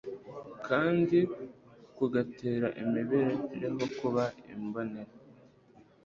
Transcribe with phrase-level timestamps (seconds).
[0.67, 1.17] kandi
[1.95, 5.13] kugatera imibereho kuba imbonera,